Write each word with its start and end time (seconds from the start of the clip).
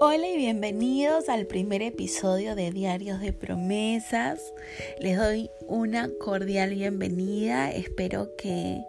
Hola 0.00 0.28
y 0.28 0.36
bienvenidos 0.36 1.28
al 1.28 1.46
primer 1.46 1.82
episodio 1.82 2.54
de 2.54 2.70
Diarios 2.70 3.20
de 3.20 3.32
Promesas. 3.32 4.54
Les 5.00 5.18
doy 5.18 5.50
una 5.66 6.08
cordial 6.20 6.74
bienvenida. 6.74 7.72
Espero 7.72 8.36
que 8.36 8.84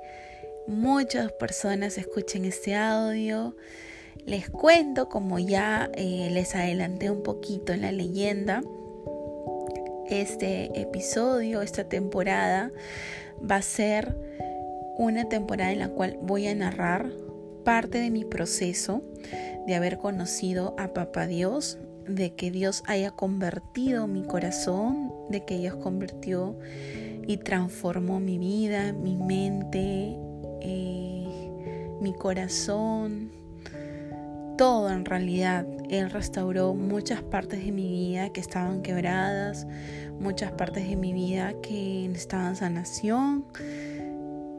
muchas 0.68 1.32
personas 1.32 1.98
escuchen 1.98 2.46
este 2.46 2.76
audio. 2.76 3.56
Les 4.28 4.52
cuento, 4.52 5.10
como 5.10 5.40
ya 5.40 5.90
eh, 5.96 6.30
les 6.32 6.54
adelanté 6.54 7.10
un 7.10 7.24
poquito 7.24 7.74
en 7.74 7.82
la 7.82 7.92
leyenda, 7.92 8.62
este 10.12 10.80
episodio, 10.80 11.64
esta 11.64 11.86
temporada, 11.90 12.72
va 13.40 13.56
a 13.56 13.62
ser 13.64 14.16
una 15.00 15.28
temporada 15.28 15.72
en 15.72 15.80
la 15.80 15.90
cual 15.90 16.20
voy 16.22 16.46
a 16.46 16.54
narrar 16.54 17.12
parte 17.64 17.98
de 17.98 18.12
mi 18.12 18.26
proceso 18.26 19.02
de 19.70 19.76
haber 19.76 20.00
conocido 20.00 20.74
a 20.80 20.96
Papá 20.96 21.28
Dios, 21.28 21.78
de 22.08 22.34
que 22.34 22.50
Dios 22.50 22.82
haya 22.88 23.12
convertido 23.12 24.08
mi 24.08 24.24
corazón, 24.24 25.14
de 25.30 25.46
que 25.46 25.60
Dios 25.60 25.76
convirtió 25.76 26.58
y 27.28 27.38
transformó 27.38 28.20
mi 28.20 28.40
vida, 28.40 28.94
mi 28.94 29.16
mente, 29.16 30.18
eh, 30.62 31.52
mi 32.02 32.14
corazón, 32.14 33.30
todo 34.58 34.90
en 34.90 35.06
realidad. 35.06 35.68
Él 35.88 36.10
restauró 36.10 36.74
muchas 36.74 37.22
partes 37.22 37.64
de 37.64 37.72
mi 37.72 37.88
vida 37.88 38.30
que 38.34 38.42
estaban 38.42 38.82
quebradas, 38.82 39.68
muchas 40.20 40.52
partes 40.52 40.90
de 40.90 40.96
mi 40.96 41.14
vida 41.14 41.54
que 41.62 42.08
necesitaban 42.08 42.56
sanación 42.56 43.46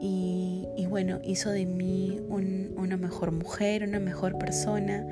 y, 0.03 0.87
bueno, 0.89 1.19
hizo 1.23 1.51
de 1.51 1.65
mí 1.65 2.19
una 2.27 2.97
mejor 2.97 3.31
mujer, 3.31 3.83
una 3.83 3.99
mejor 3.99 4.37
persona 4.39 5.05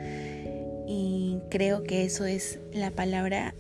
y 0.87 1.37
creo 1.51 1.83
que 1.83 2.03
eso 2.03 2.25
es 2.25 2.59
la 2.73 2.89
palabra, 2.89 3.53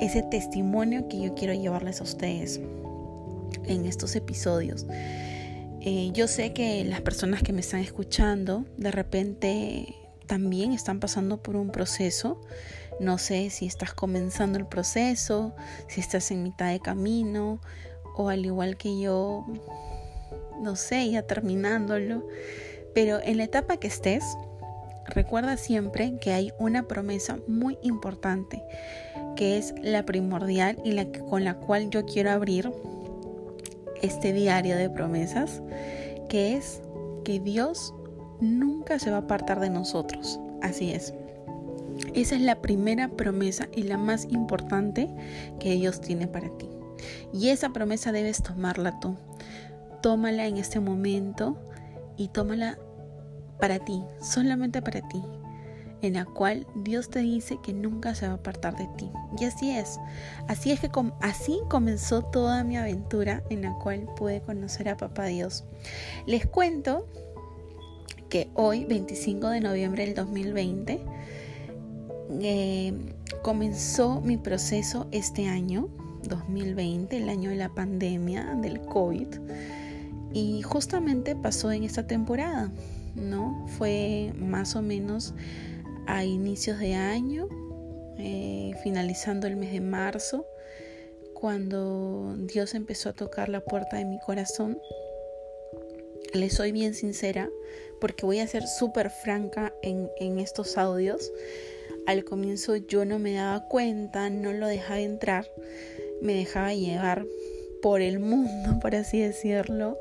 ese 0.00 0.22
testimonio 0.22 1.08
que 1.08 1.20
yo 1.20 1.34
quiero 1.34 1.52
llevarles 1.52 2.00
a 2.00 2.04
ustedes 2.04 2.60
en 3.64 3.84
estos 3.84 4.14
episodios. 4.14 4.86
Eh, 5.80 6.10
yo 6.12 6.28
sé 6.28 6.52
que 6.52 6.84
las 6.84 7.00
personas 7.00 7.42
que 7.42 7.52
me 7.52 7.60
están 7.60 7.80
escuchando 7.80 8.64
de 8.76 8.92
repente 8.92 9.96
también 10.26 10.72
están 10.72 11.00
pasando 11.00 11.42
por 11.42 11.56
un 11.56 11.70
proceso. 11.70 12.40
No 13.00 13.18
sé 13.18 13.50
si 13.50 13.66
estás 13.66 13.92
comenzando 13.92 14.58
el 14.58 14.66
proceso, 14.66 15.56
si 15.88 16.00
estás 16.00 16.30
en 16.30 16.44
mitad 16.44 16.70
de 16.70 16.78
camino 16.78 17.60
o 18.14 18.28
al 18.28 18.46
igual 18.46 18.76
que 18.76 19.00
yo 19.00 19.44
no 20.60 20.76
sé, 20.76 21.10
ya 21.10 21.22
terminándolo. 21.22 22.26
Pero 22.94 23.20
en 23.22 23.38
la 23.38 23.44
etapa 23.44 23.76
que 23.76 23.86
estés, 23.86 24.24
recuerda 25.06 25.56
siempre 25.56 26.16
que 26.18 26.32
hay 26.32 26.52
una 26.58 26.84
promesa 26.84 27.38
muy 27.46 27.78
importante, 27.82 28.62
que 29.36 29.58
es 29.58 29.74
la 29.82 30.04
primordial 30.04 30.78
y 30.84 30.92
la 30.92 31.10
con 31.10 31.44
la 31.44 31.54
cual 31.54 31.90
yo 31.90 32.04
quiero 32.04 32.30
abrir 32.30 32.70
este 34.02 34.32
diario 34.32 34.76
de 34.76 34.90
promesas, 34.90 35.62
que 36.28 36.56
es 36.56 36.80
que 37.24 37.40
Dios 37.40 37.94
nunca 38.40 38.98
se 38.98 39.10
va 39.10 39.18
a 39.18 39.20
apartar 39.20 39.60
de 39.60 39.70
nosotros. 39.70 40.40
Así 40.62 40.90
es. 40.90 41.14
Esa 42.14 42.34
es 42.34 42.40
la 42.40 42.60
primera 42.60 43.08
promesa 43.08 43.68
y 43.74 43.82
la 43.82 43.98
más 43.98 44.26
importante 44.30 45.08
que 45.58 45.72
Dios 45.72 46.00
tiene 46.00 46.26
para 46.26 46.48
ti. 46.56 46.68
Y 47.32 47.48
esa 47.48 47.70
promesa 47.70 48.10
debes 48.10 48.42
tomarla 48.42 48.98
tú 49.00 49.16
tómala 50.00 50.46
en 50.46 50.56
este 50.56 50.80
momento 50.80 51.56
y 52.16 52.28
tómala 52.28 52.78
para 53.60 53.78
ti, 53.78 54.02
solamente 54.20 54.82
para 54.82 55.06
ti, 55.08 55.22
en 56.02 56.14
la 56.14 56.24
cual 56.24 56.66
Dios 56.74 57.10
te 57.10 57.20
dice 57.20 57.58
que 57.62 57.72
nunca 57.72 58.14
se 58.14 58.26
va 58.26 58.32
a 58.32 58.36
apartar 58.36 58.76
de 58.76 58.88
ti. 58.96 59.10
Y 59.38 59.44
así 59.44 59.70
es. 59.70 59.98
Así 60.48 60.72
es 60.72 60.80
que 60.80 60.90
así 61.20 61.60
comenzó 61.68 62.22
toda 62.22 62.64
mi 62.64 62.76
aventura 62.76 63.42
en 63.50 63.62
la 63.62 63.74
cual 63.78 64.08
pude 64.16 64.40
conocer 64.40 64.88
a 64.88 64.96
Papá 64.96 65.26
Dios. 65.26 65.64
Les 66.26 66.46
cuento 66.46 67.06
que 68.28 68.48
hoy, 68.54 68.84
25 68.84 69.48
de 69.48 69.60
noviembre 69.60 70.06
del 70.06 70.14
2020, 70.14 71.00
eh, 72.40 72.94
comenzó 73.42 74.20
mi 74.20 74.36
proceso 74.36 75.08
este 75.10 75.48
año, 75.48 75.88
2020, 76.22 77.16
el 77.16 77.28
año 77.28 77.50
de 77.50 77.56
la 77.56 77.70
pandemia 77.70 78.54
del 78.56 78.80
COVID 78.80 79.26
y 80.32 80.62
justamente 80.62 81.34
pasó 81.34 81.72
en 81.72 81.84
esta 81.84 82.06
temporada, 82.06 82.70
¿no? 83.14 83.66
Fue 83.78 84.32
más 84.36 84.76
o 84.76 84.82
menos 84.82 85.34
a 86.06 86.24
inicios 86.24 86.78
de 86.78 86.94
año, 86.94 87.48
eh, 88.18 88.72
finalizando 88.82 89.46
el 89.46 89.56
mes 89.56 89.72
de 89.72 89.80
marzo, 89.80 90.46
cuando 91.34 92.36
Dios 92.38 92.74
empezó 92.74 93.08
a 93.08 93.12
tocar 93.12 93.48
la 93.48 93.60
puerta 93.60 93.96
de 93.96 94.04
mi 94.04 94.18
corazón. 94.20 94.78
Le 96.32 96.50
soy 96.50 96.70
bien 96.70 96.94
sincera, 96.94 97.50
porque 98.00 98.26
voy 98.26 98.38
a 98.38 98.46
ser 98.46 98.66
súper 98.66 99.10
franca 99.10 99.72
en, 99.82 100.08
en 100.18 100.38
estos 100.38 100.78
audios. 100.78 101.32
Al 102.06 102.24
comienzo 102.24 102.76
yo 102.76 103.04
no 103.04 103.18
me 103.18 103.34
daba 103.34 103.66
cuenta, 103.66 104.30
no 104.30 104.52
lo 104.52 104.66
dejaba 104.66 105.00
entrar, 105.00 105.50
me 106.22 106.34
dejaba 106.34 106.74
llevar 106.74 107.26
por 107.82 108.00
el 108.00 108.18
mundo, 108.18 108.78
por 108.80 108.94
así 108.94 109.20
decirlo. 109.20 109.98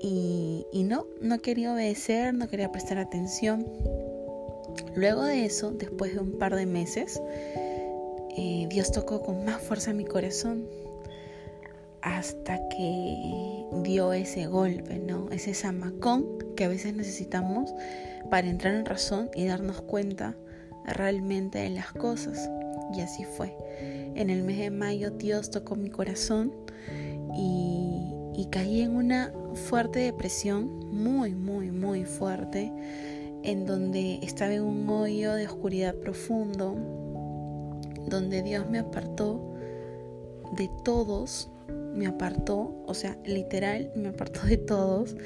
Y, 0.00 0.66
no, 0.84 1.06
no 1.22 1.38
quería 1.38 1.72
obedecer, 1.72 2.34
no 2.34 2.46
quería 2.48 2.70
prestar 2.70 2.98
atención. 2.98 3.66
Luego 4.94 5.24
de 5.24 5.46
eso, 5.46 5.70
después 5.70 6.12
de 6.14 6.20
un 6.20 6.38
par 6.38 6.54
de 6.54 6.66
meses, 6.66 7.22
eh, 8.36 8.66
Dios 8.68 8.92
tocó 8.92 9.22
con 9.22 9.46
más 9.46 9.62
fuerza 9.62 9.94
mi 9.94 10.04
corazón 10.04 10.66
hasta 12.02 12.68
que 12.68 13.64
dio 13.82 14.12
ese 14.12 14.46
golpe, 14.46 14.98
¿no? 14.98 15.30
Ese 15.30 15.54
zamacón 15.54 16.26
que 16.54 16.64
a 16.64 16.68
veces 16.68 16.94
necesitamos 16.94 17.72
para 18.30 18.46
entrar 18.46 18.74
en 18.74 18.84
razón 18.84 19.30
y 19.34 19.46
darnos 19.46 19.80
cuenta 19.80 20.36
realmente 20.84 21.60
de 21.60 21.70
las 21.70 21.92
cosas. 21.92 22.50
Y 22.96 23.00
así 23.00 23.24
fue. 23.24 23.56
En 24.14 24.30
el 24.30 24.44
mes 24.44 24.58
de 24.58 24.70
mayo 24.70 25.10
Dios 25.10 25.50
tocó 25.50 25.74
mi 25.74 25.90
corazón 25.90 26.52
y, 27.36 28.46
caí 28.50 28.82
en 28.82 28.94
una 28.94 29.32
fuerte 29.68 29.98
depresión, 30.00 30.68
muy, 30.90 31.34
muy, 31.34 31.72
muy 31.72 32.04
fuerte, 32.04 32.72
en 33.42 33.66
donde 33.66 34.20
estaba 34.22 34.54
en 34.54 34.62
un 34.62 34.88
hoyo 34.88 35.34
de 35.34 35.46
oscuridad 35.46 35.94
profundo, 35.96 36.76
donde 38.06 38.42
Dios 38.42 38.70
me 38.70 38.78
apartó 38.78 39.56
de 40.56 40.70
todos, 40.84 41.50
me 41.94 42.06
apartó, 42.06 42.72
o 42.86 42.94
sea, 42.94 43.18
literal, 43.24 43.90
me 43.96 44.10
apartó 44.10 44.46
de 44.46 44.58
todos, 44.58 45.16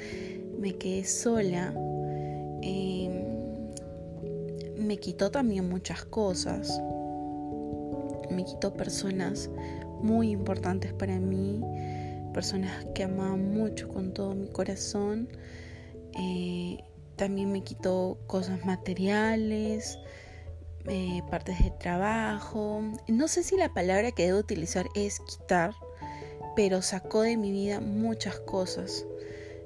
me 0.57 0.73
quedé 0.73 1.03
sola, 1.03 1.71
em, 2.63 3.23
me 4.77 4.97
quitó 4.97 5.29
también 5.29 5.69
muchas 5.69 6.03
cosas, 6.05 6.81
me 8.29 8.45
quitó 8.45 8.73
personas 8.73 9.49
muy 10.01 10.31
importantes 10.31 10.93
para 10.93 11.19
mí, 11.19 11.61
personas 12.33 12.85
que 12.93 13.03
amaba 13.03 13.35
mucho 13.35 13.87
con 13.89 14.13
todo 14.13 14.33
mi 14.35 14.47
corazón. 14.49 15.29
Eh, 16.19 16.83
también 17.15 17.51
me 17.51 17.63
quitó 17.63 18.17
cosas 18.27 18.65
materiales, 18.65 19.99
eh, 20.87 21.21
partes 21.29 21.63
de 21.63 21.71
trabajo. 21.71 22.81
No 23.07 23.27
sé 23.27 23.43
si 23.43 23.57
la 23.57 23.73
palabra 23.73 24.11
que 24.11 24.25
debo 24.25 24.39
utilizar 24.39 24.87
es 24.95 25.19
quitar, 25.19 25.73
pero 26.55 26.81
sacó 26.81 27.21
de 27.21 27.37
mi 27.37 27.51
vida 27.51 27.81
muchas 27.81 28.39
cosas, 28.39 29.05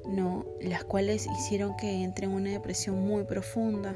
¿no? 0.07 0.45
Las 0.61 0.83
cuales 0.83 1.27
hicieron 1.27 1.75
que 1.77 2.03
entre 2.03 2.25
en 2.25 2.31
una 2.33 2.49
depresión 2.49 2.99
muy 3.05 3.23
profunda 3.23 3.95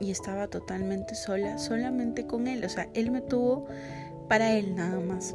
y 0.00 0.10
estaba 0.10 0.48
totalmente 0.48 1.14
sola, 1.14 1.58
solamente 1.58 2.26
con 2.26 2.46
él. 2.46 2.64
O 2.64 2.68
sea, 2.68 2.88
él 2.94 3.10
me 3.10 3.20
tuvo 3.20 3.66
para 4.28 4.52
él 4.52 4.74
nada 4.74 5.00
más. 5.00 5.34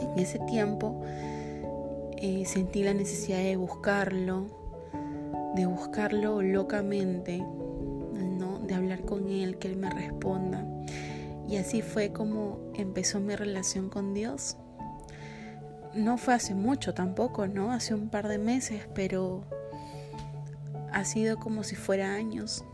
En 0.00 0.18
ese 0.18 0.38
tiempo 0.40 1.02
eh, 2.16 2.44
sentí 2.46 2.82
la 2.82 2.94
necesidad 2.94 3.38
de 3.38 3.56
buscarlo, 3.56 4.46
de 5.54 5.66
buscarlo 5.66 6.42
locamente, 6.42 7.38
¿no? 7.38 8.58
de 8.60 8.74
hablar 8.74 9.02
con 9.02 9.28
él, 9.28 9.58
que 9.58 9.68
él 9.68 9.76
me 9.76 9.90
responda. 9.90 10.64
Y 11.48 11.56
así 11.56 11.82
fue 11.82 12.12
como 12.12 12.58
empezó 12.74 13.20
mi 13.20 13.34
relación 13.34 13.88
con 13.88 14.14
Dios. 14.14 14.56
No 15.94 16.18
fue 16.18 16.34
hace 16.34 16.54
mucho 16.54 16.92
tampoco, 16.92 17.46
¿no? 17.46 17.72
Hace 17.72 17.94
un 17.94 18.10
par 18.10 18.28
de 18.28 18.38
meses, 18.38 18.86
pero 18.94 19.44
ha 20.92 21.04
sido 21.04 21.38
como 21.38 21.64
si 21.64 21.74
fuera 21.74 22.12
años. 22.14 22.64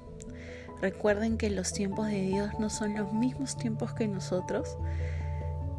Recuerden 0.84 1.38
que 1.38 1.48
los 1.48 1.72
tiempos 1.72 2.08
de 2.08 2.20
Dios 2.20 2.50
no 2.58 2.68
son 2.68 2.94
los 2.94 3.10
mismos 3.14 3.56
tiempos 3.56 3.94
que 3.94 4.06
nosotros. 4.06 4.76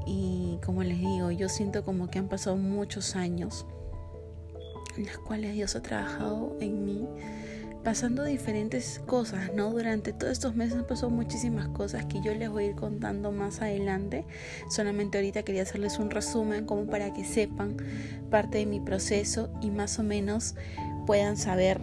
Y 0.04 0.58
como 0.66 0.82
les 0.82 0.98
digo, 0.98 1.30
yo 1.30 1.48
siento 1.48 1.86
como 1.86 2.10
que 2.10 2.18
han 2.18 2.28
pasado 2.28 2.58
muchos 2.58 3.16
años 3.16 3.68
en 4.98 5.06
los 5.06 5.20
cuales 5.20 5.54
Dios 5.54 5.76
ha 5.76 5.84
trabajado 5.84 6.58
en 6.60 6.86
mí, 6.86 7.08
pasando 7.84 8.24
diferentes 8.24 9.00
cosas, 9.06 9.54
¿no? 9.54 9.70
Durante 9.70 10.12
todos 10.12 10.32
estos 10.32 10.56
meses 10.56 10.80
han 10.80 10.88
pasado 10.88 11.12
muchísimas 11.12 11.68
cosas 11.68 12.08
que 12.08 12.20
yo 12.24 12.34
les 12.34 12.50
voy 12.50 12.64
a 12.64 12.68
ir 12.70 12.76
contando 12.76 13.32
más 13.32 13.62
adelante. 13.62 14.26
Solamente 14.72 15.20
ahorita 15.20 15.44
quería 15.44 15.62
hacerles 15.62 16.00
un 16.00 16.10
resumen 16.10 16.66
como 16.66 16.88
para 16.88 17.14
que 17.14 17.26
sepan 17.26 17.78
parte 18.32 18.58
de 18.58 18.66
mi 18.66 18.80
proceso 18.80 19.54
y 19.62 19.70
más 19.70 20.00
o 20.00 20.04
menos 20.04 20.56
puedan 21.06 21.38
saber 21.38 21.80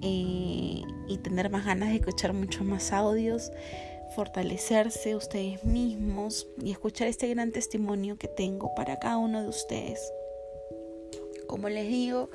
eh, 0.00 0.80
y 1.08 1.18
tener 1.18 1.50
más 1.50 1.64
ganas 1.64 1.90
de 1.90 1.96
escuchar 1.96 2.32
muchos 2.32 2.64
más 2.64 2.92
audios, 2.92 3.52
fortalecerse 4.14 5.16
ustedes 5.16 5.64
mismos 5.64 6.46
y 6.62 6.70
escuchar 6.70 7.08
este 7.08 7.28
gran 7.28 7.52
testimonio 7.52 8.16
que 8.16 8.28
tengo 8.28 8.74
para 8.74 8.98
cada 8.98 9.18
uno 9.18 9.42
de 9.42 9.48
ustedes. 9.48 10.00
Como 11.46 11.68
les 11.68 11.88
digo, 11.88 12.30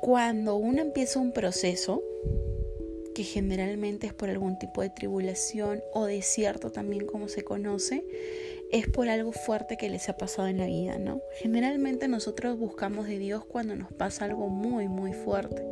cuando 0.00 0.56
uno 0.56 0.82
empieza 0.82 1.18
un 1.18 1.32
proceso, 1.32 2.02
que 3.14 3.24
generalmente 3.24 4.06
es 4.06 4.12
por 4.12 4.28
algún 4.28 4.58
tipo 4.58 4.82
de 4.82 4.90
tribulación 4.90 5.82
o 5.94 6.04
desierto 6.04 6.70
también 6.70 7.06
como 7.06 7.28
se 7.28 7.42
conoce, 7.42 8.04
es 8.70 8.88
por 8.88 9.08
algo 9.08 9.32
fuerte 9.32 9.76
que 9.76 9.88
les 9.88 10.08
ha 10.08 10.16
pasado 10.16 10.48
en 10.48 10.58
la 10.58 10.66
vida, 10.66 10.98
¿no? 10.98 11.22
Generalmente 11.38 12.08
nosotros 12.08 12.58
buscamos 12.58 13.06
de 13.06 13.18
Dios 13.18 13.44
cuando 13.44 13.74
nos 13.74 13.90
pasa 13.92 14.26
algo 14.26 14.48
muy, 14.48 14.88
muy 14.88 15.14
fuerte. 15.14 15.64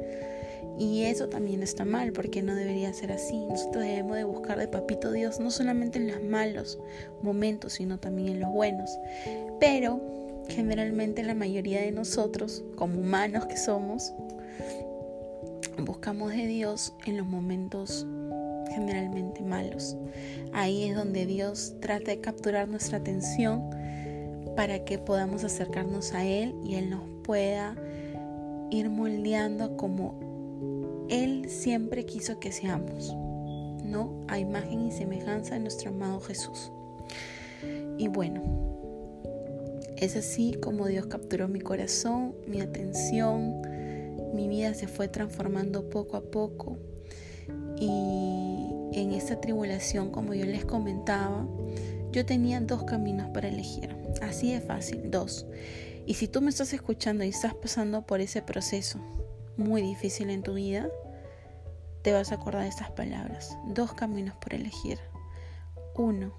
Y 0.79 1.03
eso 1.03 1.29
también 1.29 1.63
está 1.63 1.85
mal, 1.85 2.13
porque 2.13 2.43
no 2.43 2.55
debería 2.55 2.93
ser 2.93 3.13
así. 3.13 3.47
Nosotros 3.47 3.85
debemos 3.85 4.17
de 4.17 4.25
buscar 4.25 4.59
de 4.59 4.69
Papito 4.69 5.13
Dios 5.13 5.41
no 5.41 5.51
solamente 5.51 5.99
en 5.99 6.09
los 6.09 6.23
malos 6.23 6.79
momentos, 7.23 7.75
sino 7.75 7.99
también 7.99 8.29
en 8.29 8.41
los 8.41 8.53
buenos. 8.53 8.91
Pero 9.61 10.01
generalmente 10.49 11.23
la 11.23 11.35
mayoría 11.35 11.81
de 11.81 11.93
nosotros, 11.93 12.65
como 12.77 13.01
humanos 13.01 13.47
que 13.47 13.57
somos, 13.57 14.13
buscamos 15.79 16.33
de 16.33 16.47
Dios 16.47 16.93
en 17.07 17.17
los 17.17 17.27
momentos 17.27 18.07
generalmente 18.75 19.43
malos. 19.43 19.97
Ahí 20.53 20.85
es 20.85 20.97
donde 20.97 21.27
Dios 21.27 21.75
trata 21.81 22.11
de 22.11 22.21
capturar 22.21 22.69
nuestra 22.69 22.99
atención 22.99 23.71
para 24.57 24.85
que 24.85 24.99
podamos 24.99 25.45
acercarnos 25.45 26.13
a 26.13 26.25
Él 26.25 26.55
y 26.65 26.77
Él 26.77 26.91
nos 26.91 27.03
pueda 27.23 27.77
ir 28.71 28.91
moldeando 28.91 29.77
como 29.77 30.34
Él 31.09 31.49
siempre 31.49 32.07
quiso 32.07 32.41
que 32.41 32.53
seamos, 32.53 33.15
¿no? 33.85 34.25
A 34.29 34.39
imagen 34.39 34.87
y 34.87 34.93
semejanza 34.93 35.55
de 35.55 35.61
nuestro 35.61 35.91
amado 35.91 36.21
Jesús. 36.21 36.73
Y 37.99 38.09
bueno, 38.09 38.43
es 39.97 40.17
así 40.17 40.55
como 40.55 40.87
Dios 40.87 41.07
capturó 41.07 41.49
mi 41.49 41.61
corazón, 41.61 42.35
mi 42.47 42.61
atención, 42.61 43.63
mi 44.35 44.49
vida 44.49 44.75
se 44.75 44.89
fue 44.89 45.09
transformando 45.09 45.89
poco 45.91 46.17
a 46.17 46.23
poco. 46.23 46.79
Y 47.79 48.71
en 48.93 49.13
esta 49.13 49.41
tribulación, 49.41 50.11
como 50.11 50.35
yo 50.35 50.47
les 50.47 50.65
comentaba, 50.65 51.47
yo 52.13 52.25
tenía 52.25 52.61
dos 52.61 52.85
caminos 52.85 53.29
para 53.31 53.49
elegir. 53.49 53.95
Así 54.23 54.53
de 54.53 54.61
fácil, 54.61 55.11
dos. 55.11 55.47
Y 56.07 56.15
si 56.15 56.29
tú 56.29 56.41
me 56.41 56.51
estás 56.51 56.73
escuchando 56.73 57.25
y 57.25 57.29
estás 57.29 57.55
pasando 57.55 58.07
por 58.07 58.21
ese 58.21 58.43
proceso 58.43 59.01
muy 59.57 59.83
difícil 59.83 60.31
en 60.31 60.43
tu 60.43 60.55
vida, 60.55 60.89
te 62.03 62.13
vas 62.13 62.33
a 62.33 62.37
acordar 62.37 62.63
de 62.63 62.69
estas 62.69 62.91
palabras. 62.91 63.57
Dos 63.67 63.95
caminos 63.95 64.37
por 64.37 64.55
elegir. 64.55 64.99
Uno, 65.97 66.33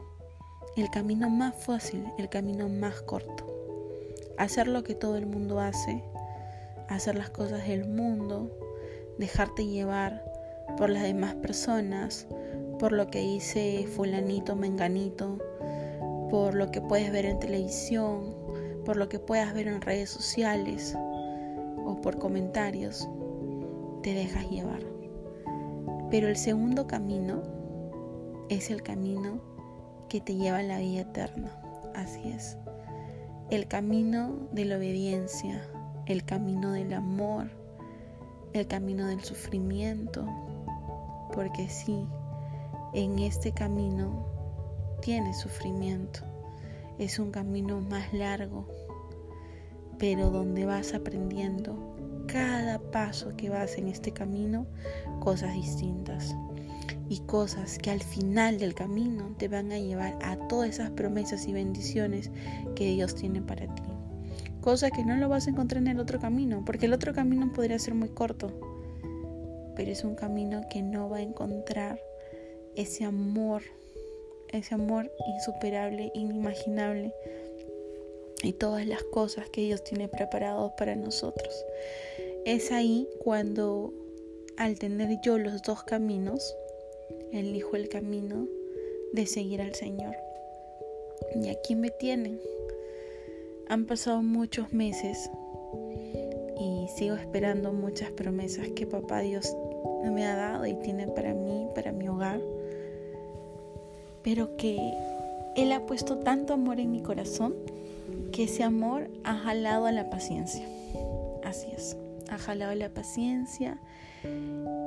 el 0.76 0.90
camino 0.90 1.30
más 1.30 1.56
fácil, 1.56 2.06
el 2.18 2.30
camino 2.30 2.70
más 2.70 3.02
corto. 3.02 3.46
Hacer 4.38 4.68
lo 4.68 4.84
que 4.84 4.96
todo 4.96 5.18
el 5.18 5.26
mundo 5.26 5.60
hace, 5.60 6.04
hacer 6.90 7.16
las 7.16 7.30
cosas 7.30 7.68
del 7.68 7.88
mundo, 7.88 8.52
dejarte 9.18 9.66
llevar 9.66 10.24
por 10.78 10.90
las 10.90 11.04
demás 11.04 11.36
personas, 11.36 12.28
por 12.80 12.92
lo 12.92 13.08
que 13.08 13.20
dice 13.20 13.88
fulanito, 13.96 14.56
menganito, 14.56 15.38
por 16.30 16.54
lo 16.54 16.70
que 16.70 16.82
puedes 16.82 17.12
ver 17.12 17.26
en 17.26 17.40
televisión, 17.40 18.36
por 18.84 18.98
lo 18.98 19.08
que 19.08 19.20
puedas 19.20 19.54
ver 19.54 19.68
en 19.68 19.82
redes 19.82 20.10
sociales 20.10 20.96
o 21.86 22.02
por 22.02 22.18
comentarios, 22.20 23.08
te 24.04 24.14
dejas 24.14 24.50
llevar. 24.50 24.82
Pero 26.10 26.28
el 26.28 26.36
segundo 26.36 26.88
camino 26.88 27.42
es 28.50 28.70
el 28.70 28.84
camino 28.84 29.40
que 30.10 30.22
te 30.22 30.36
lleva 30.36 30.60
a 30.60 30.64
la 30.64 30.80
vida 30.80 31.02
eterna. 31.02 31.52
Así 31.96 32.30
es. 32.30 32.58
El 33.50 33.68
camino 33.68 34.36
de 34.52 34.66
la 34.66 34.78
obediencia, 34.78 35.68
el 36.06 36.26
camino 36.26 36.72
del 36.72 36.94
amor, 36.94 37.50
el 38.54 38.68
camino 38.68 39.08
del 39.08 39.24
sufrimiento, 39.24 40.26
porque 41.34 41.70
sí, 41.70 42.06
en 42.94 43.20
este 43.20 43.52
camino 43.52 44.26
tiene 45.02 45.34
sufrimiento. 45.34 46.22
Es 46.98 47.20
un 47.20 47.32
camino 47.32 47.82
más 47.82 48.14
largo, 48.14 48.68
pero 49.98 50.30
donde 50.30 50.66
vas 50.66 50.94
aprendiendo 50.94 51.96
cada 52.28 52.80
paso 52.80 53.36
que 53.38 53.50
vas 53.50 53.78
en 53.78 53.88
este 53.88 54.12
camino 54.12 54.66
cosas 55.20 55.54
distintas. 55.54 56.36
Y 57.08 57.20
cosas 57.20 57.78
que 57.78 57.92
al 57.92 58.02
final 58.02 58.58
del 58.58 58.74
camino 58.74 59.36
te 59.38 59.48
van 59.48 59.72
a 59.72 59.78
llevar 59.78 60.18
a 60.24 60.48
todas 60.48 60.70
esas 60.72 60.90
promesas 60.92 61.48
y 61.48 61.54
bendiciones 61.54 62.32
que 62.76 62.92
Dios 62.94 63.14
tiene 63.14 63.42
para 63.42 63.74
ti. 63.74 63.84
Cosa 64.62 64.90
que 64.90 65.06
no 65.06 65.16
lo 65.16 65.30
vas 65.30 65.46
a 65.46 65.52
encontrar 65.52 65.84
en 65.84 65.90
el 65.90 66.00
otro 66.00 66.20
camino, 66.20 66.64
porque 66.66 66.88
el 66.88 66.94
otro 66.94 67.14
camino 67.14 67.54
podría 67.54 67.78
ser 67.78 67.94
muy 67.94 68.10
corto, 68.10 68.52
pero 69.76 69.92
es 69.92 70.04
un 70.04 70.16
camino 70.16 70.62
que 70.70 70.82
no 70.82 71.10
va 71.10 71.18
a 71.18 71.22
encontrar 71.22 72.00
ese 72.76 73.06
amor, 73.06 73.62
ese 74.50 74.74
amor 74.74 75.12
insuperable, 75.28 76.12
inimaginable 76.16 77.14
y 78.46 78.54
todas 78.54 78.86
las 78.86 79.04
cosas 79.04 79.50
que 79.50 79.62
Dios 79.62 79.84
tiene 79.84 80.08
preparados 80.08 80.72
para 80.78 80.96
nosotros. 80.96 81.66
Es 82.46 82.72
ahí 82.72 83.08
cuando 83.20 83.94
al 84.58 84.80
tener 84.80 85.20
yo 85.22 85.38
los 85.38 85.62
dos 85.62 85.84
caminos, 85.84 86.56
elijo 87.32 87.76
el 87.76 87.90
camino 87.90 88.48
de 89.14 89.26
seguir 89.26 89.62
al 89.62 89.76
Señor. 89.76 90.16
Y 91.36 91.50
aquí 91.50 91.76
me 91.76 91.90
tienen 91.90 92.40
han 93.68 93.86
pasado 93.86 94.22
muchos 94.22 94.74
meses 94.74 95.30
y 96.60 96.88
sigo 96.96 97.16
esperando 97.16 97.74
muchas 97.74 98.12
promesas 98.12 98.68
que 98.70 98.86
papá 98.86 99.22
Dios 99.22 99.56
me 100.04 100.26
ha 100.26 100.36
dado 100.36 100.66
y 100.66 100.76
tiene 100.76 101.08
para 101.08 101.34
mí, 101.34 101.68
para 101.74 101.92
mi 101.92 102.08
hogar. 102.08 102.40
Pero 104.22 104.56
que 104.58 104.78
Él 105.56 105.72
ha 105.72 105.86
puesto 105.86 106.20
tanto 106.20 106.54
amor 106.54 106.80
en 106.80 106.92
mi 106.92 107.02
corazón 107.02 107.56
que 108.32 108.44
ese 108.44 108.64
amor 108.64 109.10
ha 109.24 109.36
jalado 109.36 109.86
a 109.86 109.92
la 109.92 110.10
paciencia. 110.10 110.66
Así 111.44 111.68
es, 111.76 111.98
ha 112.30 112.38
jalado 112.38 112.72
a 112.72 112.76
la 112.76 112.90
paciencia 112.90 113.78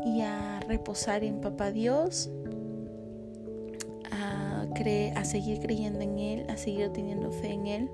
y 0.04 0.20
a 0.22 0.60
reposar 0.60 1.24
en 1.24 1.40
papá 1.40 1.70
Dios, 1.70 2.30
a, 4.10 4.66
a 5.14 5.24
seguir 5.24 5.60
creyendo 5.60 6.00
en 6.00 6.18
Él, 6.18 6.46
a 6.50 6.56
seguir 6.56 6.90
teniendo 6.90 7.30
fe 7.30 7.52
en 7.52 7.66
Él 7.66 7.90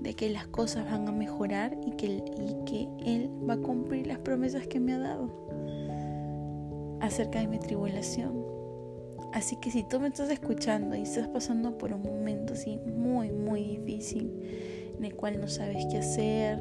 de 0.00 0.14
que 0.14 0.30
las 0.30 0.46
cosas 0.46 0.90
van 0.90 1.06
a 1.08 1.12
mejorar 1.12 1.76
y 1.84 1.90
y 1.90 2.64
que 2.64 2.88
Él 3.04 3.30
va 3.48 3.54
a 3.54 3.58
cumplir 3.58 4.06
las 4.06 4.18
promesas 4.18 4.66
que 4.66 4.80
me 4.80 4.94
ha 4.94 4.98
dado 4.98 5.30
acerca 7.00 7.40
de 7.40 7.48
mi 7.48 7.58
tribulación. 7.58 8.49
Así 9.32 9.56
que 9.56 9.70
si 9.70 9.84
tú 9.84 10.00
me 10.00 10.08
estás 10.08 10.30
escuchando 10.30 10.96
y 10.96 11.02
estás 11.02 11.28
pasando 11.28 11.78
por 11.78 11.92
un 11.92 12.02
momento 12.02 12.54
así 12.54 12.78
muy, 12.78 13.30
muy 13.30 13.64
difícil, 13.64 14.32
en 14.98 15.04
el 15.04 15.14
cual 15.14 15.40
no 15.40 15.48
sabes 15.48 15.86
qué 15.90 15.98
hacer, 15.98 16.58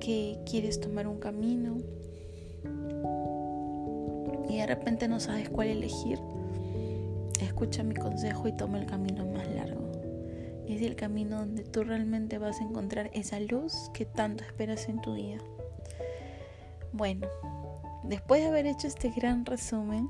que 0.00 0.38
quieres 0.48 0.80
tomar 0.80 1.06
un 1.06 1.18
camino 1.18 1.78
y 4.48 4.58
de 4.58 4.66
repente 4.66 5.08
no 5.08 5.18
sabes 5.18 5.48
cuál 5.48 5.68
elegir, 5.68 6.18
escucha 7.40 7.82
mi 7.82 7.94
consejo 7.94 8.46
y 8.46 8.52
toma 8.52 8.78
el 8.78 8.86
camino 8.86 9.26
más 9.26 9.48
largo 9.54 9.86
es 10.76 10.82
el 10.82 10.96
camino 10.96 11.38
donde 11.38 11.62
tú 11.64 11.84
realmente 11.84 12.38
vas 12.38 12.60
a 12.60 12.64
encontrar 12.64 13.10
esa 13.14 13.40
luz 13.40 13.90
que 13.94 14.04
tanto 14.04 14.44
esperas 14.44 14.88
en 14.88 15.00
tu 15.00 15.14
vida. 15.14 15.38
Bueno, 16.92 17.26
después 18.04 18.42
de 18.42 18.48
haber 18.48 18.66
hecho 18.66 18.86
este 18.86 19.10
gran 19.10 19.44
resumen, 19.46 20.08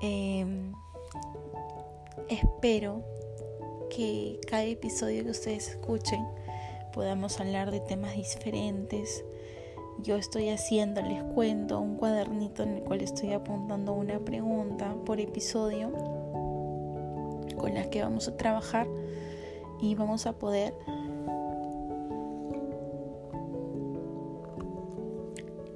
em, 0.00 0.72
espero 2.28 3.02
que 3.90 4.40
cada 4.48 4.64
episodio 4.64 5.24
que 5.24 5.30
ustedes 5.30 5.68
escuchen 5.68 6.24
podamos 6.92 7.40
hablar 7.40 7.70
de 7.70 7.80
temas 7.80 8.14
diferentes. 8.14 9.24
Yo 10.02 10.16
estoy 10.16 10.48
haciendo, 10.48 11.02
les 11.02 11.22
cuento, 11.22 11.80
un 11.80 11.96
cuadernito 11.96 12.62
en 12.62 12.76
el 12.76 12.82
cual 12.82 13.00
estoy 13.00 13.32
apuntando 13.32 13.92
una 13.92 14.18
pregunta 14.18 14.94
por 15.04 15.20
episodio 15.20 15.92
con 17.56 17.74
la 17.74 17.88
que 17.90 18.02
vamos 18.02 18.28
a 18.28 18.36
trabajar 18.36 18.86
y 19.80 19.94
vamos 19.94 20.26
a 20.26 20.32
poder 20.32 20.74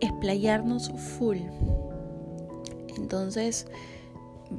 explayarnos 0.00 0.90
full. 0.90 1.38
Entonces, 2.96 3.66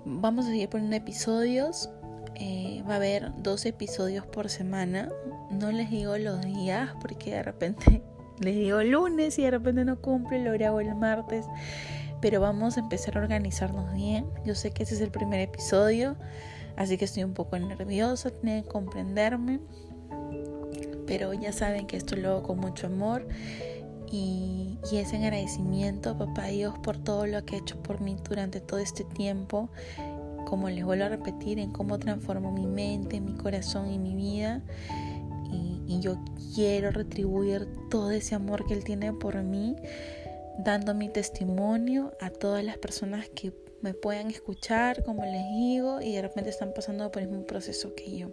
vamos 0.06 0.46
a 0.46 0.50
seguir 0.50 0.70
poniendo 0.70 0.96
episodios. 0.96 1.90
Eh, 2.36 2.84
va 2.88 2.94
a 2.94 2.98
haber 2.98 3.32
dos 3.42 3.66
episodios 3.66 4.26
por 4.26 4.50
semana. 4.50 5.10
No 5.52 5.72
les 5.72 5.90
digo 5.90 6.18
los 6.18 6.42
días 6.42 6.92
porque 7.02 7.32
de 7.32 7.44
repente 7.44 8.02
les 8.40 8.56
digo 8.56 8.82
lunes 8.84 9.38
y 9.40 9.44
de 9.44 9.52
repente 9.52 9.86
no 9.86 10.02
cumple, 10.02 10.44
lo 10.44 10.66
hago 10.66 10.80
el 10.80 10.96
martes. 10.96 11.46
Pero 12.22 12.42
vamos 12.42 12.78
a 12.78 12.82
empezar 12.82 13.18
a 13.18 13.22
organizarnos 13.22 13.94
bien. 13.94 14.26
Yo 14.46 14.56
sé 14.56 14.72
que 14.72 14.84
ese 14.84 14.96
es 14.96 15.02
el 15.02 15.10
primer 15.10 15.40
episodio, 15.40 16.18
así 16.76 16.98
que 16.98 17.06
estoy 17.06 17.24
un 17.24 17.34
poco 17.34 17.58
nerviosa, 17.58 18.30
tienen 18.30 18.64
que 18.64 18.70
comprenderme. 18.70 19.60
Pero 21.08 21.34
ya 21.34 21.52
saben 21.52 21.88
que 21.88 21.98
esto 21.98 22.16
lo 22.16 22.30
hago 22.30 22.44
con 22.44 22.60
mucho 22.60 22.88
amor 22.88 23.26
y, 24.12 24.78
y 24.92 24.98
es 24.98 25.14
en 25.14 25.24
agradecimiento, 25.24 26.18
papá 26.18 26.48
Dios, 26.48 26.78
por 26.80 26.98
todo 26.98 27.26
lo 27.26 27.44
que 27.46 27.56
ha 27.56 27.60
hecho 27.60 27.82
por 27.82 28.02
mí 28.02 28.16
durante 28.28 28.62
todo 28.62 28.80
este 28.80 29.04
tiempo. 29.04 29.70
Como 30.46 30.70
les 30.70 30.84
vuelvo 30.84 31.06
a 31.06 31.10
repetir, 31.10 31.60
en 31.60 31.72
cómo 31.72 32.00
transformó 32.00 32.52
mi 32.52 32.66
mente, 32.66 33.22
mi 33.22 33.34
corazón 33.34 33.92
y 33.92 34.00
mi 34.00 34.16
vida. 34.16 34.64
Y, 35.52 35.84
y 35.88 36.00
yo 36.00 36.18
quiero 36.56 36.92
retribuir 36.92 37.68
todo 37.90 38.12
ese 38.12 38.36
amor 38.36 38.66
que 38.66 38.74
Él 38.74 38.84
tiene 38.84 39.14
por 39.14 39.42
mí, 39.44 39.76
dando 40.60 40.94
mi 40.94 41.10
testimonio 41.10 42.12
a 42.20 42.30
todas 42.30 42.64
las 42.64 42.78
personas 42.78 43.30
que 43.30 43.54
me 43.82 43.94
puedan 43.94 44.30
escuchar, 44.30 45.04
como 45.04 45.24
les 45.24 45.48
digo, 45.56 46.02
y 46.02 46.14
de 46.14 46.22
repente 46.22 46.50
están 46.50 46.74
pasando 46.74 47.10
por 47.12 47.22
el 47.22 47.30
mismo 47.30 47.46
proceso 47.46 47.94
que 47.96 48.18
yo. 48.18 48.30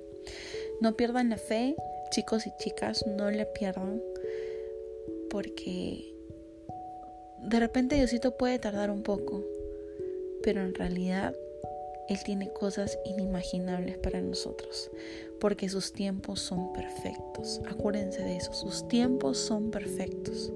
No 0.81 0.97
pierdan 0.97 1.31
la 1.31 1.37
fe, 1.37 1.77
chicos 2.11 2.47
y 2.47 2.51
chicas, 2.59 3.05
no 3.07 3.31
la 3.31 3.45
pierdan 3.47 4.01
porque 5.31 6.13
de 7.43 7.61
repente 7.61 7.97
Diosito 7.97 8.37
puede 8.37 8.59
tardar 8.59 8.91
un 8.91 9.03
poco, 9.03 9.45
pero 10.43 10.63
en 10.63 10.75
realidad 10.75 11.35
Él 12.09 12.19
tiene 12.25 12.53
cosas 12.53 12.99
inimaginables 13.05 13.99
para 13.99 14.21
nosotros, 14.21 14.91
porque 15.41 15.69
sus 15.69 15.93
tiempos 15.93 16.41
son 16.41 16.73
perfectos. 16.73 17.61
Acuérdense 17.69 18.23
de 18.23 18.37
eso, 18.37 18.53
sus 18.53 18.89
tiempos 18.89 19.39
son 19.39 19.71
perfectos. 19.71 20.53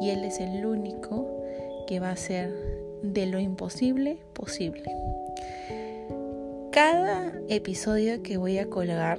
Y 0.00 0.10
Él 0.10 0.24
es 0.24 0.40
el 0.40 0.64
único 0.64 1.42
que 1.86 2.00
va 2.00 2.08
a 2.08 2.12
hacer 2.12 2.54
de 3.02 3.26
lo 3.26 3.38
imposible 3.38 4.18
posible. 4.32 4.94
Cada 6.70 7.32
episodio 7.48 8.22
que 8.22 8.36
voy 8.36 8.58
a 8.58 8.70
colgar, 8.70 9.18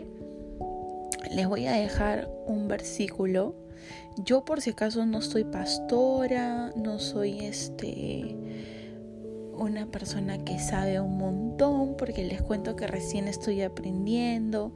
les 1.31 1.47
voy 1.47 1.67
a 1.67 1.73
dejar 1.73 2.29
un 2.47 2.67
versículo 2.67 3.55
yo 4.17 4.43
por 4.45 4.61
si 4.61 4.71
acaso 4.71 5.05
no 5.05 5.21
soy 5.21 5.43
pastora, 5.43 6.71
no 6.75 6.99
soy 6.99 7.45
este 7.45 8.37
una 9.61 9.85
persona 9.85 10.43
que 10.43 10.59
sabe 10.59 10.99
un 10.99 11.17
montón, 11.17 11.95
porque 11.95 12.23
les 12.23 12.41
cuento 12.41 12.75
que 12.75 12.87
recién 12.87 13.27
estoy 13.27 13.61
aprendiendo. 13.61 14.73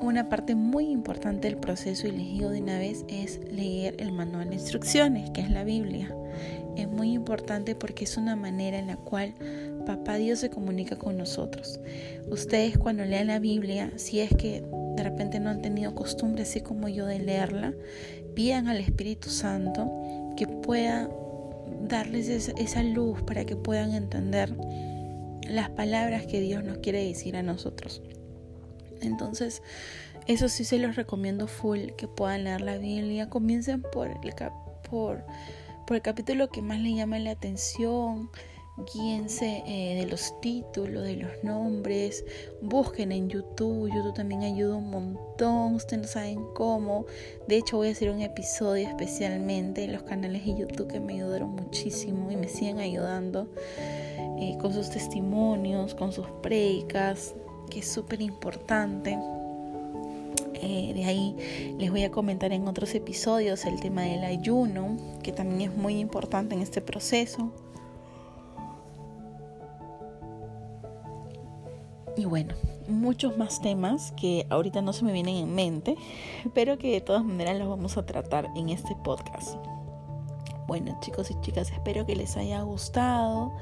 Una 0.00 0.28
parte 0.28 0.54
muy 0.54 0.86
importante 0.86 1.48
del 1.48 1.56
proceso, 1.56 2.06
y 2.06 2.12
les 2.12 2.26
digo 2.26 2.50
de 2.50 2.60
una 2.60 2.78
vez, 2.78 3.04
es 3.08 3.40
leer 3.50 3.96
el 3.98 4.12
manual 4.12 4.50
de 4.50 4.56
instrucciones, 4.56 5.30
que 5.30 5.40
es 5.40 5.50
la 5.50 5.64
Biblia. 5.64 6.14
Es 6.76 6.88
muy 6.88 7.12
importante 7.12 7.74
porque 7.74 8.04
es 8.04 8.16
una 8.16 8.36
manera 8.36 8.78
en 8.78 8.88
la 8.88 8.96
cual 8.96 9.34
Papá 9.86 10.16
Dios 10.16 10.38
se 10.38 10.50
comunica 10.50 10.96
con 10.96 11.16
nosotros. 11.16 11.80
Ustedes 12.30 12.78
cuando 12.78 13.04
lean 13.04 13.26
la 13.26 13.38
Biblia, 13.38 13.92
si 13.96 14.20
es 14.20 14.34
que 14.34 14.64
de 14.96 15.02
repente 15.02 15.40
no 15.40 15.50
han 15.50 15.60
tenido 15.60 15.94
costumbre 15.94 16.42
así 16.42 16.60
como 16.60 16.88
yo 16.88 17.06
de 17.06 17.18
leerla, 17.18 17.74
pidan 18.34 18.68
al 18.68 18.78
Espíritu 18.78 19.30
Santo 19.30 19.90
que 20.36 20.46
pueda 20.46 21.08
darles 21.88 22.28
esa, 22.28 22.82
luz 22.82 23.22
para 23.22 23.44
que 23.44 23.56
puedan 23.56 23.92
entender 23.94 24.54
las 25.48 25.70
palabras 25.70 26.26
que 26.26 26.40
Dios 26.40 26.64
nos 26.64 26.78
quiere 26.78 27.04
decir 27.04 27.36
a 27.36 27.42
nosotros. 27.42 28.02
Entonces, 29.00 29.62
eso 30.26 30.48
sí 30.48 30.64
se 30.64 30.78
los 30.78 30.96
recomiendo 30.96 31.46
full, 31.46 31.90
que 31.98 32.08
puedan 32.08 32.44
leer 32.44 32.62
la 32.62 32.78
Biblia. 32.78 33.28
Comiencen 33.28 33.82
por 33.82 34.08
el, 34.08 34.16
por, 34.88 35.24
por 35.86 35.96
el 35.96 36.02
capítulo 36.02 36.48
que 36.48 36.62
más 36.62 36.80
le 36.80 36.94
llama 36.94 37.18
la 37.18 37.32
atención 37.32 38.30
guíense 38.76 39.62
eh, 39.66 40.00
de 40.00 40.06
los 40.06 40.40
títulos, 40.40 41.04
de 41.04 41.16
los 41.16 41.44
nombres, 41.44 42.24
busquen 42.60 43.12
en 43.12 43.28
YouTube, 43.28 43.88
YouTube 43.88 44.14
también 44.14 44.42
ayuda 44.42 44.76
un 44.76 44.90
montón, 44.90 45.74
ustedes 45.74 46.02
no 46.02 46.08
saben 46.08 46.44
cómo, 46.54 47.06
de 47.46 47.58
hecho 47.58 47.76
voy 47.76 47.88
a 47.88 47.92
hacer 47.92 48.10
un 48.10 48.20
episodio 48.20 48.88
especialmente 48.88 49.84
en 49.84 49.92
los 49.92 50.02
canales 50.02 50.44
de 50.44 50.56
YouTube 50.56 50.88
que 50.88 50.98
me 50.98 51.14
ayudaron 51.14 51.50
muchísimo 51.50 52.32
y 52.32 52.36
me 52.36 52.48
siguen 52.48 52.80
ayudando 52.80 53.46
eh, 54.40 54.56
con 54.60 54.72
sus 54.72 54.90
testimonios, 54.90 55.94
con 55.94 56.12
sus 56.12 56.26
predicas, 56.42 57.34
que 57.70 57.78
es 57.78 57.88
súper 57.88 58.20
importante. 58.20 59.16
Eh, 60.54 60.92
de 60.94 61.04
ahí 61.04 61.74
les 61.78 61.90
voy 61.90 62.04
a 62.04 62.10
comentar 62.10 62.52
en 62.52 62.66
otros 62.66 62.94
episodios 62.94 63.66
el 63.66 63.78
tema 63.80 64.02
del 64.02 64.24
ayuno, 64.24 64.96
que 65.22 65.30
también 65.30 65.70
es 65.70 65.76
muy 65.76 65.98
importante 65.98 66.54
en 66.54 66.62
este 66.62 66.80
proceso. 66.80 67.52
Y 72.16 72.26
bueno, 72.26 72.54
muchos 72.88 73.36
más 73.36 73.60
temas 73.60 74.12
que 74.12 74.46
ahorita 74.48 74.82
no 74.82 74.92
se 74.92 75.04
me 75.04 75.12
vienen 75.12 75.36
en 75.36 75.54
mente, 75.54 75.96
pero 76.54 76.78
que 76.78 76.92
de 76.92 77.00
todas 77.00 77.24
maneras 77.24 77.58
los 77.58 77.68
vamos 77.68 77.96
a 77.96 78.06
tratar 78.06 78.48
en 78.54 78.68
este 78.68 78.94
podcast. 79.02 79.56
Bueno, 80.66 80.96
chicos 81.00 81.30
y 81.30 81.40
chicas, 81.40 81.70
espero 81.72 82.06
que 82.06 82.14
les 82.14 82.36
haya 82.36 82.62
gustado. 82.62 83.52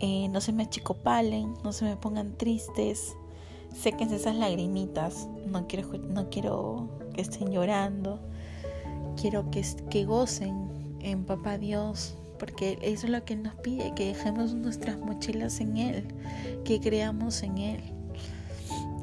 Eh, 0.00 0.28
no 0.28 0.40
se 0.40 0.52
me 0.52 0.64
achicopalen, 0.64 1.54
no 1.62 1.72
se 1.72 1.84
me 1.84 1.96
pongan 1.96 2.36
tristes. 2.36 3.14
Sequen 3.74 4.12
esas 4.12 4.36
lagrimitas. 4.36 5.28
No 5.46 5.66
quiero, 5.66 5.86
no 5.98 6.30
quiero 6.30 6.88
que 7.14 7.20
estén 7.20 7.52
llorando. 7.52 8.20
Quiero 9.20 9.50
que, 9.50 9.64
que 9.90 10.04
gocen 10.04 10.98
en 11.00 11.24
Papá 11.24 11.58
Dios, 11.58 12.16
porque 12.38 12.78
eso 12.82 13.06
es 13.06 13.12
lo 13.12 13.24
que 13.24 13.34
Él 13.34 13.42
nos 13.42 13.54
pide, 13.56 13.92
que 13.94 14.06
dejemos 14.06 14.54
nuestras 14.54 14.98
mochilas 14.98 15.60
en 15.60 15.76
Él, 15.76 16.04
que 16.64 16.80
creamos 16.80 17.42
en 17.42 17.58
Él. 17.58 17.80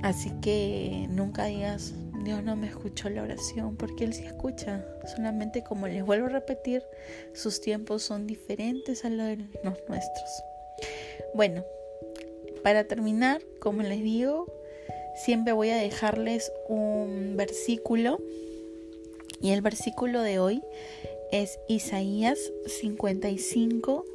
Así 0.01 0.31
que 0.41 1.07
nunca 1.09 1.45
digas, 1.45 1.93
Dios 2.23 2.43
no 2.43 2.55
me 2.55 2.67
escuchó 2.67 3.09
la 3.09 3.23
oración, 3.23 3.75
porque 3.77 4.03
Él 4.03 4.13
sí 4.13 4.25
escucha. 4.25 4.85
Solamente 5.15 5.63
como 5.63 5.87
les 5.87 6.05
vuelvo 6.05 6.27
a 6.27 6.29
repetir, 6.29 6.83
sus 7.33 7.61
tiempos 7.61 8.03
son 8.03 8.27
diferentes 8.27 9.05
a 9.05 9.09
los 9.09 9.27
de 9.27 9.37
los 9.63 9.77
nuestros. 9.87 10.43
Bueno, 11.33 11.63
para 12.63 12.85
terminar, 12.85 13.41
como 13.59 13.81
les 13.81 14.01
digo, 14.01 14.47
siempre 15.15 15.53
voy 15.53 15.69
a 15.69 15.77
dejarles 15.77 16.51
un 16.67 17.35
versículo. 17.35 18.19
Y 19.41 19.51
el 19.51 19.61
versículo 19.61 20.21
de 20.21 20.39
hoy 20.39 20.63
es 21.33 21.59
Isaías 21.67 22.37
55 22.67 24.05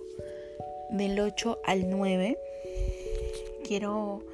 del 0.91 1.19
8 1.19 1.59
al 1.65 1.91
9. 1.91 2.39
Quiero 3.67 4.25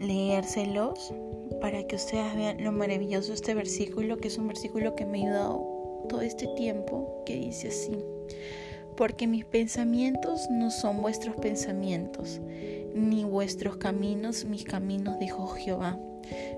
leérselos 0.00 1.14
para 1.60 1.86
que 1.86 1.94
ustedes 1.94 2.34
vean 2.34 2.64
lo 2.64 2.72
maravilloso 2.72 3.28
de 3.28 3.34
este 3.34 3.54
versículo, 3.54 4.16
que 4.16 4.26
es 4.26 4.38
un 4.38 4.48
versículo 4.48 4.96
que 4.96 5.06
me 5.06 5.20
ha 5.20 5.26
ayudado 5.26 6.06
todo 6.08 6.20
este 6.22 6.48
tiempo, 6.56 7.22
que 7.24 7.36
dice 7.36 7.68
así, 7.68 7.96
porque 8.96 9.28
mis 9.28 9.44
pensamientos 9.44 10.50
no 10.50 10.72
son 10.72 11.00
vuestros 11.00 11.36
pensamientos, 11.36 12.40
ni 12.92 13.22
vuestros 13.22 13.76
caminos 13.76 14.44
mis 14.46 14.64
caminos, 14.64 15.20
dijo 15.20 15.46
Jehová. 15.46 16.00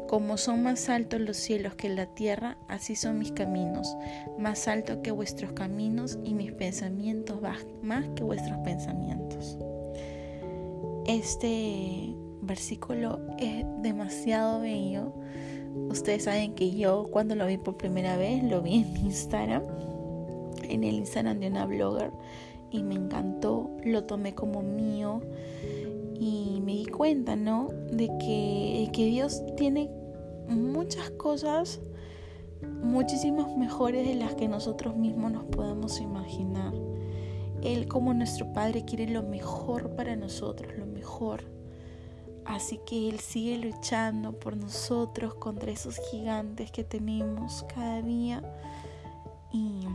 Como 0.09 0.37
son 0.37 0.63
más 0.63 0.89
altos 0.89 1.21
los 1.21 1.37
cielos 1.37 1.75
que 1.75 1.89
la 1.89 2.07
tierra, 2.07 2.57
así 2.69 2.97
son 2.97 3.19
mis 3.19 3.33
caminos, 3.33 3.97
más 4.39 4.69
altos 4.69 4.99
que 5.03 5.11
vuestros 5.11 5.53
caminos 5.53 6.19
y 6.25 6.35
mis 6.35 6.53
pensamientos 6.53 7.41
más 7.83 8.07
que 8.15 8.23
vuestros 8.23 8.59
pensamientos. 8.59 9.59
Este 11.07 12.15
versículo 12.43 13.21
es 13.39 13.65
demasiado 13.83 14.61
bello. 14.61 15.13
Ustedes 15.91 16.25
saben 16.25 16.55
que 16.55 16.71
yo 16.71 17.09
cuando 17.11 17.35
lo 17.35 17.47
vi 17.47 17.59
por 17.59 17.77
primera 17.77 18.17
vez 18.17 18.43
lo 18.43 18.63
vi 18.63 18.77
en 18.77 18.97
Instagram, 18.97 19.63
en 20.63 20.85
el 20.85 20.97
Instagram 20.97 21.41
de 21.41 21.49
una 21.49 21.67
blogger 21.67 22.13
y 22.71 22.83
me 22.83 22.95
encantó, 22.95 23.71
lo 23.85 24.05
tomé 24.05 24.35
como 24.35 24.63
mío 24.63 25.21
y 26.19 26.61
me 26.63 26.73
di 26.73 26.87
cuenta, 26.87 27.37
¿no? 27.37 27.69
De 27.91 28.09
que, 28.19 28.89
que 28.93 29.07
Dios 29.07 29.43
tiene 29.57 29.91
muchas 30.49 31.11
cosas 31.11 31.81
muchísimas 32.63 33.55
mejores 33.57 34.07
de 34.07 34.15
las 34.15 34.35
que 34.35 34.49
nosotros 34.49 34.97
mismos 34.97 35.33
nos 35.33 35.45
podemos 35.45 36.01
imaginar. 36.01 36.73
Él 37.63 37.89
como 37.89 38.15
nuestro 38.15 38.53
Padre 38.53 38.85
quiere 38.85 39.09
lo 39.09 39.23
mejor 39.23 39.97
para 39.97 40.17
nosotros, 40.17 40.73
lo 40.77 40.87
mejor. 40.87 41.45
Así 42.45 42.79
que 42.87 43.09
Él 43.09 43.19
sigue 43.19 43.59
luchando 43.59 44.39
por 44.39 44.57
nosotros 44.57 45.35
contra 45.35 45.73
esos 45.73 45.99
gigantes 46.11 46.71
que 46.71 46.85
tenemos 46.85 47.65
cada 47.75 48.03
día. 48.03 48.43
Y, 49.53 49.87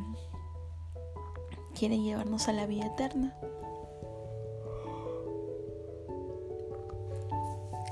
quiere 1.73 1.97
llevarnos 1.99 2.47
a 2.47 2.53
la 2.53 2.65
vida 2.65 2.87
eterna. 2.87 3.35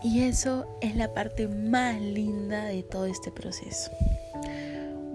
Y 0.02 0.22
eso 0.22 0.66
es 0.80 0.96
la 0.96 1.14
parte 1.14 1.48
más 1.48 2.00
linda 2.00 2.64
de 2.66 2.84
todo 2.84 3.06
este 3.06 3.32
proceso. 3.32 3.92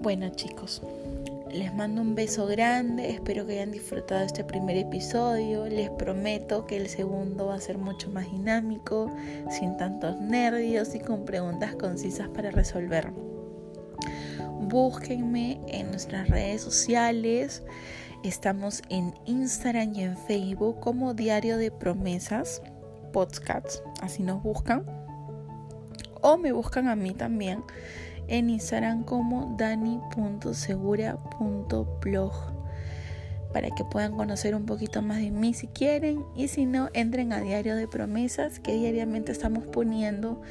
Bueno 0.01 0.29
chicos, 0.29 0.83
les 1.51 1.73
mando 1.73 2.01
un 2.01 2.13
beso 2.13 2.45
grande, 2.45 3.09
espero 3.09 3.47
que 3.47 3.53
hayan 3.53 3.71
disfrutado 3.71 4.23
este 4.23 4.43
primer 4.43 4.77
episodio, 4.77 5.65
les 5.65 5.89
prometo 5.89 6.67
que 6.67 6.77
el 6.77 6.87
segundo 6.87 7.47
va 7.47 7.55
a 7.55 7.59
ser 7.59 7.79
mucho 7.79 8.11
más 8.11 8.29
dinámico, 8.29 9.11
sin 9.49 9.75
tantos 9.77 10.19
nervios 10.19 10.93
y 10.93 10.99
con 10.99 11.25
preguntas 11.25 11.75
concisas 11.75 12.29
para 12.29 12.51
resolver. 12.51 13.11
Búsquenme 14.69 15.59
en 15.67 15.89
nuestras 15.89 16.29
redes 16.29 16.61
sociales, 16.61 17.63
estamos 18.23 18.83
en 18.89 19.15
Instagram 19.25 19.95
y 19.95 20.03
en 20.03 20.15
Facebook 20.15 20.79
como 20.79 21.15
Diario 21.15 21.57
de 21.57 21.71
Promesas 21.71 22.61
Podcasts, 23.15 23.81
así 24.01 24.21
nos 24.23 24.43
buscan. 24.43 24.83
O 26.21 26.35
me 26.35 26.51
buscan 26.51 26.89
a 26.89 26.97
mí 26.97 27.13
también 27.13 27.63
en 28.27 28.49
Instagram 28.49 29.05
como 29.05 29.55
dani.segura.blog 29.57 32.33
para 33.53 33.69
que 33.69 33.85
puedan 33.85 34.17
conocer 34.17 34.53
un 34.53 34.65
poquito 34.65 35.01
más 35.01 35.19
de 35.19 35.31
mí 35.31 35.53
si 35.53 35.67
quieren 35.67 36.25
y 36.35 36.49
si 36.49 36.65
no 36.65 36.89
entren 36.91 37.31
a 37.31 37.39
Diario 37.39 37.77
de 37.77 37.87
Promesas 37.87 38.59
que 38.59 38.73
diariamente 38.73 39.31
estamos 39.31 39.65
poniendo 39.65 40.41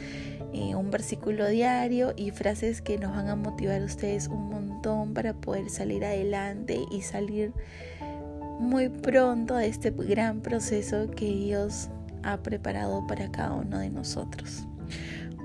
eh, 0.54 0.74
un 0.74 0.90
versículo 0.90 1.46
diario 1.46 2.14
y 2.16 2.30
frases 2.30 2.80
que 2.80 2.96
nos 2.96 3.14
van 3.14 3.28
a 3.28 3.36
motivar 3.36 3.82
a 3.82 3.84
ustedes 3.84 4.28
un 4.28 4.48
montón 4.48 5.12
para 5.12 5.34
poder 5.34 5.68
salir 5.68 6.02
adelante 6.02 6.80
y 6.90 7.02
salir 7.02 7.52
muy 8.58 8.88
pronto 8.88 9.56
de 9.56 9.66
este 9.66 9.90
gran 9.90 10.40
proceso 10.40 11.10
que 11.10 11.26
Dios 11.26 11.90
ha 12.24 12.42
preparado 12.42 13.06
para 13.06 13.30
cada 13.30 13.52
uno 13.52 13.78
de 13.78 13.90
nosotros. 13.90 14.64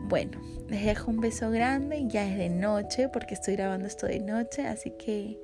Bueno, 0.07 0.41
les 0.67 0.85
dejo 0.85 1.11
un 1.11 1.19
beso 1.19 1.51
grande, 1.51 2.05
ya 2.07 2.27
es 2.27 2.37
de 2.37 2.49
noche 2.49 3.09
porque 3.09 3.33
estoy 3.33 3.55
grabando 3.55 3.87
esto 3.87 4.07
de 4.07 4.19
noche, 4.19 4.65
así 4.65 4.91
que 4.91 5.37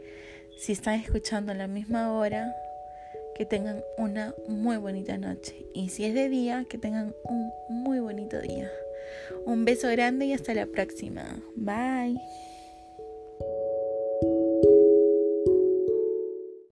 si 0.57 0.71
están 0.71 0.99
escuchando 0.99 1.51
a 1.51 1.55
la 1.55 1.67
misma 1.67 2.13
hora, 2.13 2.55
que 3.35 3.45
tengan 3.45 3.83
una 3.97 4.33
muy 4.47 4.77
bonita 4.77 5.17
noche. 5.17 5.65
Y 5.73 5.89
si 5.89 6.05
es 6.05 6.13
de 6.13 6.29
día, 6.29 6.65
que 6.69 6.77
tengan 6.77 7.13
un 7.25 7.51
muy 7.67 7.99
bonito 7.99 8.39
día. 8.39 8.71
Un 9.45 9.65
beso 9.65 9.89
grande 9.89 10.25
y 10.25 10.33
hasta 10.33 10.53
la 10.53 10.65
próxima. 10.65 11.39
Bye. 11.55 12.17